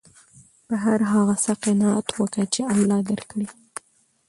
په 0.67 0.75
هر 0.85 0.99
هغه 1.11 1.35
څه 1.43 1.51
قناعت 1.63 2.07
وکه، 2.17 2.43
چي 2.53 2.61
الله 2.73 2.97
درکړي 3.09 3.47
يي. 3.51 3.53